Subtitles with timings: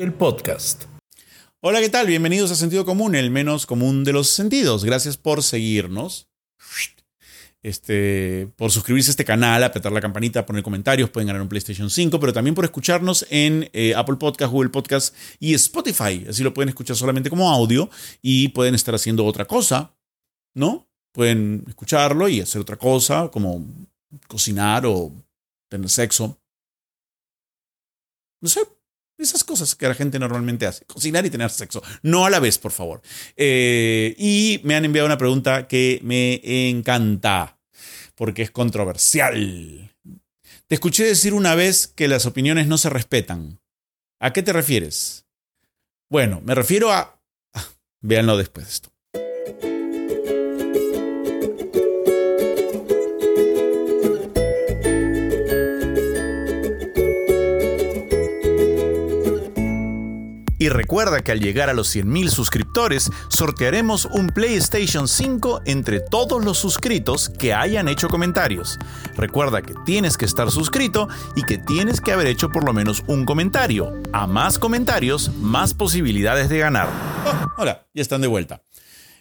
[0.00, 0.84] el podcast.
[1.60, 2.06] Hola, ¿qué tal?
[2.06, 4.82] Bienvenidos a Sentido Común, el menos común de los sentidos.
[4.82, 6.26] Gracias por seguirnos.
[7.62, 11.90] Este, por suscribirse a este canal, apretar la campanita, poner comentarios, pueden ganar un PlayStation
[11.90, 16.24] 5, pero también por escucharnos en eh, Apple Podcast, Google Podcast y Spotify.
[16.26, 17.90] Así lo pueden escuchar solamente como audio
[18.22, 19.94] y pueden estar haciendo otra cosa,
[20.54, 20.88] ¿no?
[21.12, 23.66] Pueden escucharlo y hacer otra cosa, como
[24.28, 25.12] cocinar o
[25.68, 26.38] tener sexo.
[28.40, 28.60] No sé,
[29.22, 30.84] esas cosas que la gente normalmente hace.
[30.84, 31.82] Cocinar y tener sexo.
[32.02, 33.02] No a la vez, por favor.
[33.36, 37.58] Eh, y me han enviado una pregunta que me encanta,
[38.14, 39.94] porque es controversial.
[40.66, 43.60] Te escuché decir una vez que las opiniones no se respetan.
[44.20, 45.24] ¿A qué te refieres?
[46.08, 47.20] Bueno, me refiero a...
[47.54, 47.66] Ah,
[48.00, 48.92] véanlo después de esto.
[60.60, 66.44] Y recuerda que al llegar a los 100.000 suscriptores, sortearemos un PlayStation 5 entre todos
[66.44, 68.78] los suscritos que hayan hecho comentarios.
[69.16, 73.02] Recuerda que tienes que estar suscrito y que tienes que haber hecho por lo menos
[73.06, 73.94] un comentario.
[74.12, 76.90] A más comentarios, más posibilidades de ganar.
[77.24, 78.62] Oh, hola, ya están de vuelta.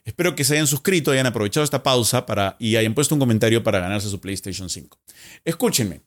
[0.03, 3.63] Espero que se hayan suscrito, hayan aprovechado esta pausa para, y hayan puesto un comentario
[3.63, 4.99] para ganarse su PlayStation 5.
[5.45, 6.01] Escúchenme,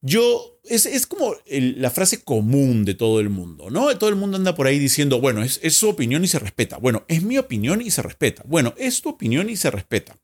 [0.00, 3.96] yo, es, como la frase común de todo el mundo, ¿no?
[3.98, 6.78] Todo el mundo anda por ahí diciendo, bueno, es, su opinión y se respeta.
[6.78, 8.42] Bueno, es mi opinión y se respeta.
[8.46, 10.16] Bueno, es tu opinión y se respeta.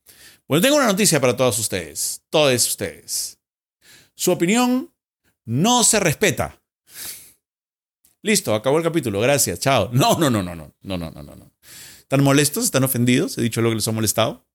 [0.47, 3.39] Bueno, tengo una noticia para todos ustedes, todos ustedes.
[4.13, 4.93] Su opinión
[5.43, 6.61] no se respeta.
[8.21, 9.89] Listo, acabó el capítulo, gracias, chao.
[9.91, 11.51] No, no, no, no, no, no, no, no, no.
[11.99, 12.65] ¿Están molestos?
[12.65, 13.37] ¿Están ofendidos?
[13.37, 14.45] ¿He dicho lo que les ha molestado?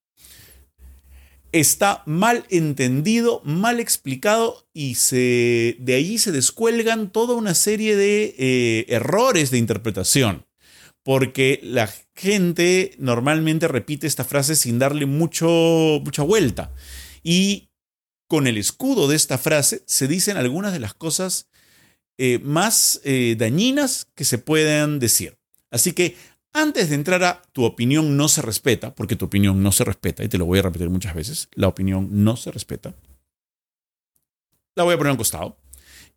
[1.53, 8.35] Está mal entendido, mal explicado y se, de ahí se descuelgan toda una serie de
[8.39, 10.47] eh, errores de interpretación.
[11.03, 15.49] Porque la gente normalmente repite esta frase sin darle mucho,
[16.05, 16.73] mucha vuelta.
[17.23, 17.71] Y
[18.29, 21.49] con el escudo de esta frase se dicen algunas de las cosas
[22.19, 25.39] eh, más eh, dañinas que se puedan decir.
[25.71, 26.17] Así que
[26.53, 30.25] antes de entrar a tu opinión no se respeta, porque tu opinión no se respeta,
[30.25, 32.95] y te lo voy a repetir muchas veces, la opinión no se respeta,
[34.75, 35.57] la voy a poner a un costado.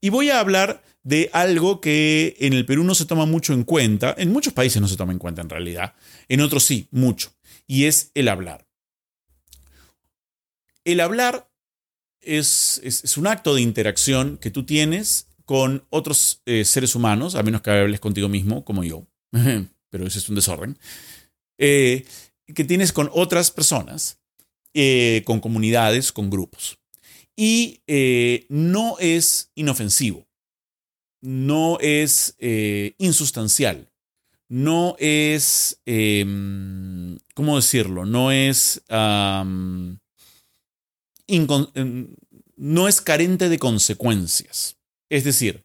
[0.01, 3.63] Y voy a hablar de algo que en el Perú no se toma mucho en
[3.63, 5.93] cuenta, en muchos países no se toma en cuenta en realidad,
[6.27, 7.31] en otros sí, mucho,
[7.67, 8.67] y es el hablar.
[10.83, 11.49] El hablar
[12.19, 17.43] es, es, un acto de interacción que tú tienes con otros eh, seres humanos, a
[17.43, 19.07] menos que hables contigo mismo, como yo.
[19.93, 20.79] pero ese es un desorden,
[21.59, 22.03] eh,
[22.55, 24.17] que tienes con otras personas,
[24.73, 26.79] eh, con comunidades, con grupos.
[27.35, 30.27] Y eh, no es inofensivo,
[31.21, 32.35] no es
[32.97, 33.91] insustancial,
[34.49, 38.03] no es, em, ¿cómo decirlo?
[38.07, 39.99] No es, em,
[42.57, 44.75] no es carente de consecuencias.
[45.09, 45.63] Es decir,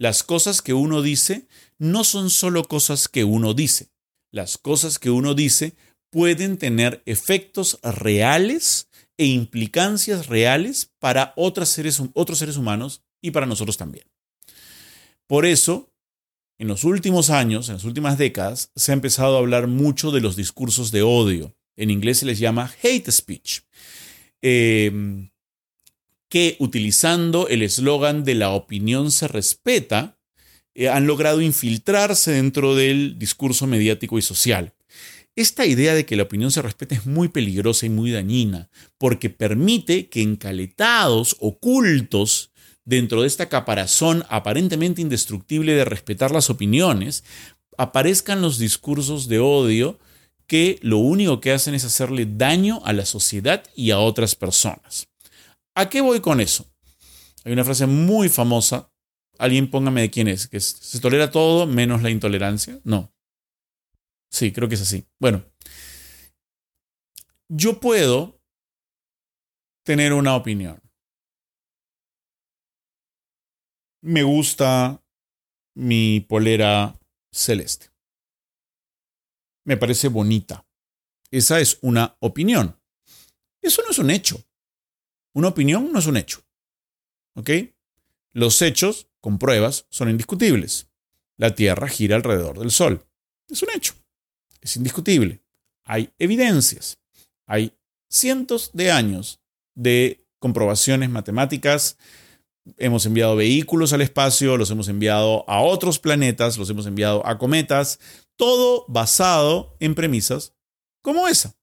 [0.00, 1.46] las cosas que uno dice
[1.78, 3.90] no son solo cosas que uno dice.
[4.32, 5.74] Las cosas que uno dice
[6.08, 13.44] pueden tener efectos reales e implicancias reales para otros seres, otros seres humanos y para
[13.44, 14.06] nosotros también.
[15.26, 15.92] Por eso,
[16.58, 20.22] en los últimos años, en las últimas décadas, se ha empezado a hablar mucho de
[20.22, 21.54] los discursos de odio.
[21.76, 23.60] En inglés se les llama hate speech.
[24.40, 25.28] Em,
[26.30, 30.16] que utilizando el eslogan de la opinión se respeta,
[30.74, 34.72] eh, han logrado infiltrarse dentro del discurso mediático y social.
[35.34, 39.28] Esta idea de que la opinión se respete es muy peligrosa y muy dañina, porque
[39.28, 42.52] permite que encaletados, ocultos,
[42.84, 47.24] dentro de esta caparazón aparentemente indestructible de respetar las opiniones,
[47.76, 49.98] aparezcan los discursos de odio
[50.46, 55.09] que lo único que hacen es hacerle daño a la sociedad y a otras personas.
[55.80, 56.66] ¿A qué voy con eso?
[57.44, 58.90] Hay una frase muy famosa
[59.40, 62.78] Alguien póngame de quién es, que se tolera todo menos la intolerancia.
[62.84, 63.10] No.
[64.30, 65.06] Sí, creo que es así.
[65.18, 65.42] Bueno,
[67.48, 68.38] yo puedo
[69.82, 70.78] tener una opinión.
[74.02, 75.02] Me gusta
[75.74, 77.00] mi polera
[77.32, 77.88] celeste.
[79.64, 80.66] Me parece bonita.
[81.30, 82.78] Esa es una opinión.
[83.62, 84.44] Eso no es un hecho.
[85.32, 86.42] Una opinión no es un hecho.
[87.34, 87.50] ¿Ok?
[88.32, 90.88] Los hechos con pruebas, son indiscutibles.
[91.36, 93.06] La Tierra gira alrededor del Sol.
[93.48, 93.94] Es un hecho.
[94.60, 95.42] Es indiscutible.
[95.84, 96.98] Hay evidencias.
[97.46, 97.72] Hay
[98.08, 99.40] cientos de años
[99.74, 101.96] de comprobaciones matemáticas
[102.76, 107.38] hemos enviado vehículos al espacio, los hemos enviado a otros planetas, los hemos enviado a
[107.38, 107.98] cometas,
[108.36, 110.54] todo basado en premisas
[111.02, 111.56] como esa.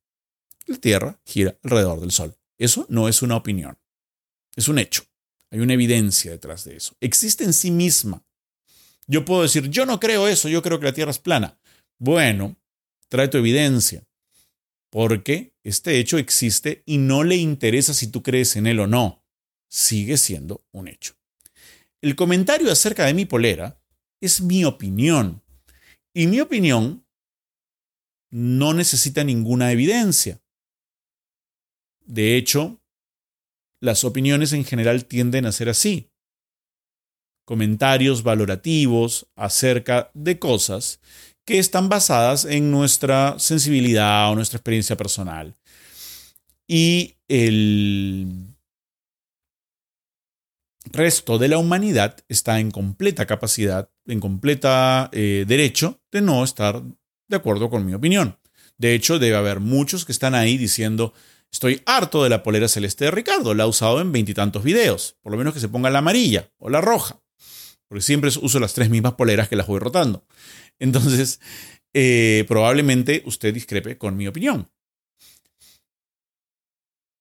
[0.65, 2.35] La Tierra gira alrededor del Sol.
[2.57, 3.77] Eso no es una opinión,
[4.55, 5.03] es un hecho.
[5.49, 6.95] Hay una evidencia detrás de eso.
[6.99, 8.25] Existe en sí misma.
[9.07, 11.57] Yo puedo decir, yo no creo eso, yo creo que la Tierra es plana.
[11.97, 12.57] Bueno,
[13.07, 14.05] trae tu evidencia,
[14.89, 19.23] porque este hecho existe y no le interesa si tú crees en él o no.
[19.69, 21.13] Sigue siendo un hecho.
[22.01, 23.81] El comentario acerca de mi polera
[24.21, 25.43] es mi opinión.
[26.13, 27.05] Y mi opinión
[28.29, 30.41] no necesita ninguna evidencia.
[32.07, 32.81] De hecho,
[33.81, 36.09] las opiniones en general tienden a ser así.
[37.45, 40.99] Comentarios valorativos acerca de cosas
[41.45, 45.55] que están basadas en nuestra sensibilidad o nuestra experiencia personal.
[46.67, 48.55] Y el
[50.91, 56.81] resto de la humanidad está en completa capacidad, en completa eh, derecho de no estar
[57.29, 58.37] de acuerdo con mi opinión.
[58.77, 61.13] De hecho, debe haber muchos que están ahí diciendo,
[61.51, 65.31] estoy harto de la polera celeste de Ricardo, la ha usado en veintitantos videos, por
[65.31, 67.21] lo menos que se ponga la amarilla o la roja,
[67.87, 70.25] porque siempre uso las tres mismas poleras que las voy rotando.
[70.79, 71.39] Entonces,
[71.93, 74.69] eh, probablemente usted discrepe con mi opinión.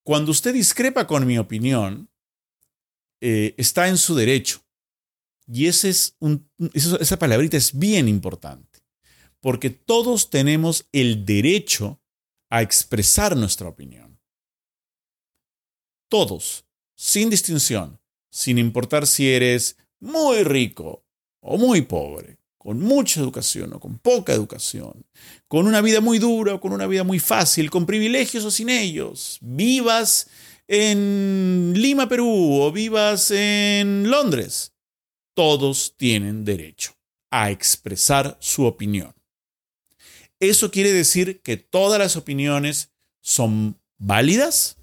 [0.04, 2.08] Cuando usted discrepa con mi opinión,
[3.20, 4.62] eh, está en su derecho.
[5.48, 8.80] Y es esa palabrita es bien importante,
[9.40, 12.00] porque todos tenemos el derecho
[12.50, 14.05] a expresar nuestra opinión.
[16.08, 16.64] Todos,
[16.94, 17.98] sin distinción,
[18.30, 21.04] sin importar si eres muy rico
[21.40, 25.06] o muy pobre, con mucha educación o con poca educación,
[25.48, 28.68] con una vida muy dura o con una vida muy fácil, con privilegios o sin
[28.68, 30.28] ellos, vivas
[30.68, 34.72] en Lima, Perú o vivas en Londres,
[35.34, 36.92] todos tienen derecho
[37.30, 39.14] a expresar su opinión.
[40.40, 44.75] ¿Eso quiere decir que todas las opiniones son válidas?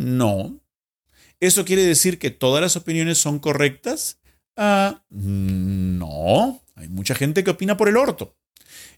[0.00, 0.58] No.
[1.40, 4.18] ¿Eso quiere decir que todas las opiniones son correctas?
[4.56, 6.62] Ah, no.
[6.74, 8.34] Hay mucha gente que opina por el orto.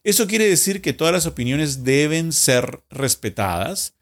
[0.05, 3.97] ¿Eso quiere decir que todas las opiniones deben ser respetadas?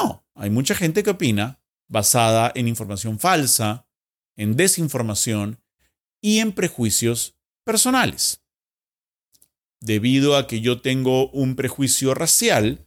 [0.00, 0.24] No.
[0.36, 3.88] Hay mucha gente que opina basada en información falsa,
[4.36, 5.60] en desinformación
[6.20, 7.34] y en prejuicios
[7.64, 8.40] personales.
[9.80, 12.84] Debido a que yo tengo un prejuicio racial,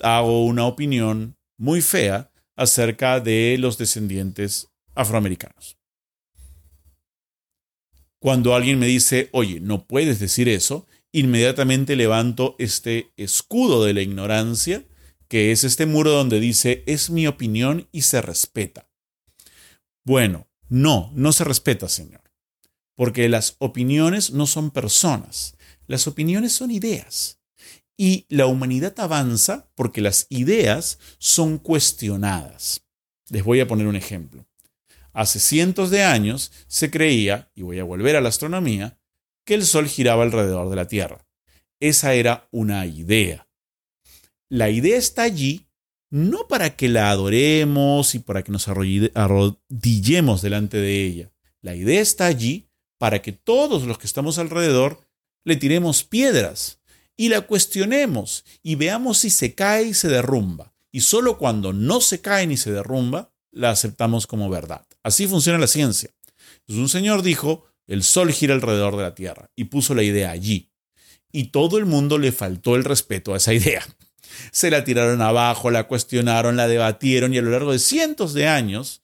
[0.00, 5.78] hago una opinión muy fea acerca de los descendientes afroamericanos.
[8.18, 14.02] Cuando alguien me dice, oye, no puedes decir eso, inmediatamente levanto este escudo de la
[14.02, 14.84] ignorancia
[15.28, 18.88] que es este muro donde dice, es mi opinión y se respeta.
[20.04, 22.22] Bueno, no, no se respeta, Señor,
[22.96, 25.54] porque las opiniones no son personas,
[25.86, 27.37] las opiniones son ideas.
[28.00, 32.82] Y la humanidad avanza porque las ideas son cuestionadas.
[33.28, 34.46] Les voy a poner un ejemplo.
[35.12, 39.00] Hace cientos de años se creía, y voy a volver a la astronomía,
[39.44, 41.26] que el Sol giraba alrededor de la Tierra.
[41.80, 43.48] Esa era una idea.
[44.48, 45.66] La idea está allí
[46.10, 51.32] no para que la adoremos y para que nos arrodillemos delante de ella.
[51.60, 55.00] La idea está allí para que todos los que estamos alrededor
[55.44, 56.77] le tiremos piedras
[57.18, 60.72] y la cuestionemos y veamos si se cae y se derrumba.
[60.90, 64.86] Y solo cuando no se cae ni se derrumba, la aceptamos como verdad.
[65.02, 66.08] Así funciona la ciencia.
[66.60, 70.30] Entonces un señor dijo, el sol gira alrededor de la Tierra y puso la idea
[70.30, 70.70] allí.
[71.30, 73.84] Y todo el mundo le faltó el respeto a esa idea
[74.50, 78.46] se la tiraron abajo, la cuestionaron, la debatieron y a lo largo de cientos de
[78.46, 79.02] años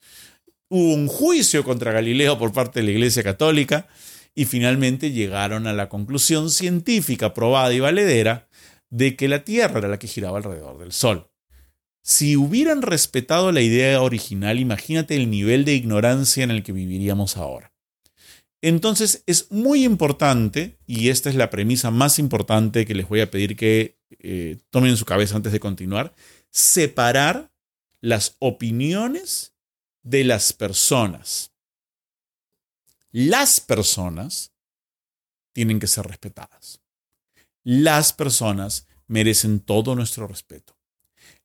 [0.68, 3.86] hubo un juicio contra Galileo por parte de la Iglesia Católica
[4.34, 8.48] y finalmente llegaron a la conclusión científica probada y valedera
[8.90, 11.30] de que la Tierra era la que giraba alrededor del Sol.
[12.02, 17.36] Si hubieran respetado la idea original, imagínate el nivel de ignorancia en el que viviríamos
[17.36, 17.72] ahora.
[18.60, 23.30] Entonces es muy importante, y esta es la premisa más importante que les voy a
[23.30, 26.14] pedir que eh, tomen en su cabeza antes de continuar,
[26.50, 27.50] separar
[28.00, 29.54] las opiniones
[30.02, 31.53] de las personas.
[33.16, 34.52] Las personas
[35.52, 36.80] tienen que ser respetadas.
[37.62, 40.76] Las personas merecen todo nuestro respeto.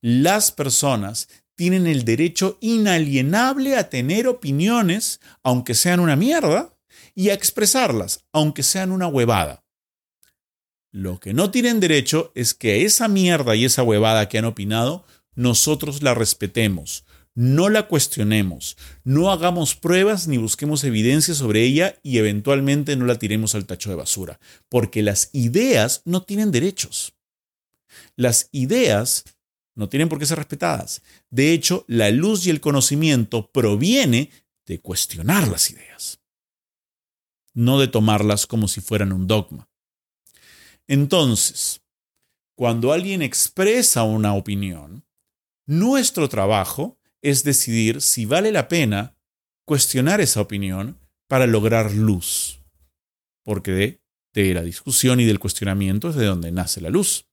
[0.01, 6.75] Las personas tienen el derecho inalienable a tener opiniones, aunque sean una mierda,
[7.13, 9.63] y a expresarlas, aunque sean una huevada.
[10.91, 15.05] Lo que no tienen derecho es que esa mierda y esa huevada que han opinado,
[15.35, 17.05] nosotros la respetemos.
[17.39, 23.17] No la cuestionemos, no hagamos pruebas ni busquemos evidencia sobre ella y eventualmente no la
[23.17, 27.13] tiremos al tacho de basura, porque las ideas no tienen derechos.
[28.17, 29.23] Las ideas
[29.73, 31.01] no tienen por qué ser respetadas.
[31.29, 34.31] De hecho, la luz y el conocimiento proviene
[34.65, 36.19] de cuestionar las ideas,
[37.53, 39.69] no de tomarlas como si fueran un dogma.
[40.87, 41.79] Entonces,
[42.57, 45.05] cuando alguien expresa una opinión,
[45.65, 49.15] nuestro trabajo es decidir si vale la pena
[49.65, 50.97] cuestionar esa opinión
[51.27, 52.59] para lograr luz.
[53.43, 53.99] Porque
[54.33, 57.25] de, la discusión y del cuestionamiento es de donde nace la luz.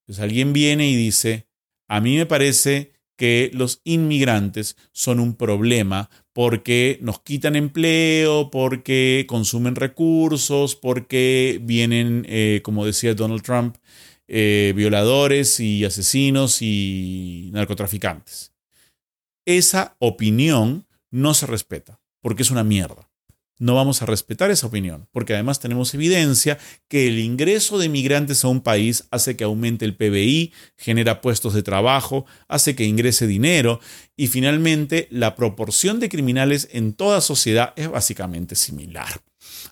[0.00, 1.48] Entonces alguien viene y dice,
[1.88, 9.26] a mí me parece que los inmigrantes son un problema porque nos quitan empleo, porque
[9.28, 13.76] consumen recursos, porque vienen, eh, como decía Donald Trump,
[14.28, 18.52] eh, violadores y asesinos y narcotraficantes
[19.48, 23.08] esa opinión no se respeta, porque es una mierda.
[23.58, 28.44] No vamos a respetar esa opinión, porque además tenemos evidencia que el ingreso de migrantes
[28.44, 33.26] a un país hace que aumente el PBI, genera puestos de trabajo, hace que ingrese
[33.26, 33.80] dinero
[34.16, 39.22] y finalmente la proporción de criminales en toda sociedad es básicamente similar.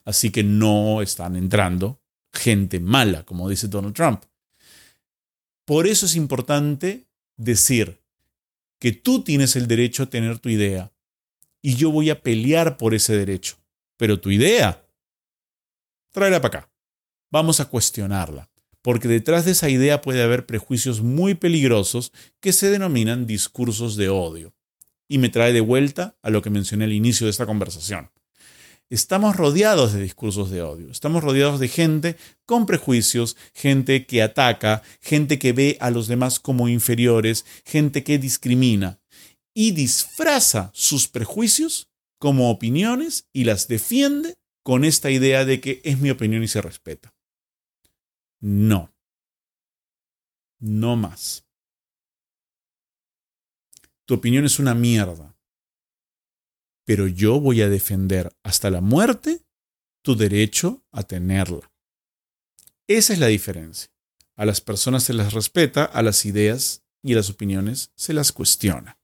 [0.06, 2.00] Así que no están entrando
[2.32, 4.22] gente mala, como dice Donald Trump.
[5.66, 7.06] Por eso es importante
[7.36, 8.00] decir,
[8.78, 10.92] que tú tienes el derecho a tener tu idea
[11.62, 13.56] y yo voy a pelear por ese derecho.
[13.96, 14.86] Pero tu idea,
[16.12, 16.70] tráela para acá.
[17.30, 18.50] Vamos a cuestionarla,
[18.82, 24.08] porque detrás de esa idea puede haber prejuicios muy peligrosos que se denominan discursos de
[24.08, 24.54] odio.
[25.08, 28.10] Y me trae de vuelta a lo que mencioné al inicio de esta conversación
[28.90, 34.82] estamos rodeados de discursos de odio, estamos rodeados de gente con prejuicios, gente que ataca,
[35.00, 39.00] gente que ve a los demás como inferiores, gente que discrimina
[39.54, 41.88] y disfraza sus prejuicios
[42.18, 46.62] como opiniones y las defiende con esta idea de que es mi opinión y se
[46.62, 47.14] respeta.
[48.40, 48.92] No.
[50.58, 51.44] No más.
[54.06, 55.35] Tu opinión es una mierda
[56.86, 59.42] pero yo voy a defender hasta la muerte
[60.02, 61.70] tu derecho a tenerla.
[62.86, 63.90] Esa es la diferencia.
[64.36, 68.30] A las personas se las respeta, a las ideas y a las opiniones se las
[68.30, 68.98] cuestiona.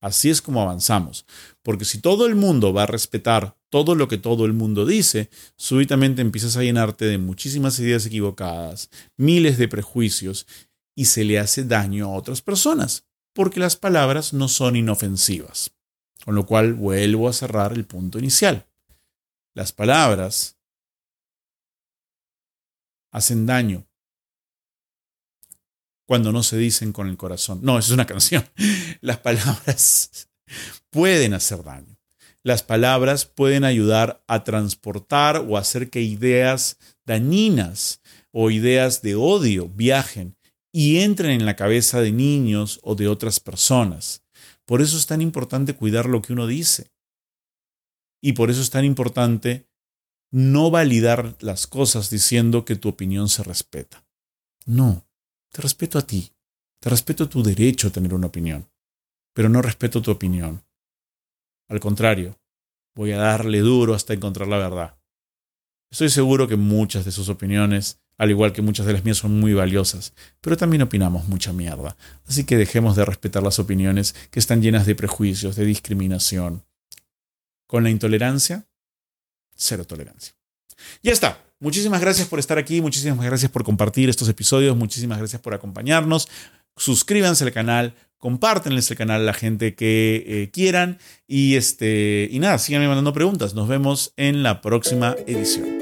[0.00, 1.24] Así es como avanzamos,
[1.62, 5.30] porque si todo el mundo va a respetar todo lo que todo el mundo dice,
[5.56, 10.46] súbitamente empiezas a llenarte de muchísimas ideas equivocadas, miles de prejuicios,
[10.94, 15.72] y se le hace daño a otras personas, porque las palabras no son inofensivas.
[16.28, 18.66] Con lo cual vuelvo a cerrar el punto inicial.
[19.54, 20.58] Las palabras
[23.10, 23.86] hacen daño
[26.06, 27.60] cuando no se dicen con el corazón.
[27.62, 28.44] No, es una canción.
[29.00, 30.28] Las palabras
[30.90, 31.96] pueden hacer daño.
[32.42, 39.70] Las palabras pueden ayudar a transportar o hacer que ideas dañinas o ideas de odio
[39.70, 40.36] viajen
[40.72, 44.27] y entren en la cabeza de niños o de otras personas.
[44.68, 46.92] Por eso es tan importante cuidar lo que uno dice.
[48.20, 49.66] Y por eso es tan importante
[50.30, 54.06] no validar las cosas diciendo que tu opinión se respeta.
[54.66, 55.08] No,
[55.50, 56.34] te respeto a ti,
[56.82, 58.68] te respeto tu derecho a tener una opinión,
[59.32, 60.62] pero no respeto tu opinión.
[61.70, 62.38] Al contrario,
[62.94, 64.98] voy a darle duro hasta encontrar la verdad.
[65.90, 69.38] Estoy seguro que muchas de sus opiniones al igual que muchas de las mías son
[69.38, 71.96] muy valiosas, pero también opinamos mucha mierda.
[72.26, 76.64] Así que dejemos de respetar las opiniones que están llenas de prejuicios, de discriminación.
[77.66, 78.66] Con la intolerancia,
[79.54, 80.34] cero tolerancia.
[81.02, 81.44] Ya está.
[81.60, 86.28] Muchísimas gracias por estar aquí, muchísimas gracias por compartir estos episodios, muchísimas gracias por acompañarnos.
[86.76, 92.38] Suscríbanse al canal, compártenles el canal a la gente que eh, quieran y este y
[92.38, 93.54] nada, síganme mandando preguntas.
[93.54, 95.77] Nos vemos en la próxima edición.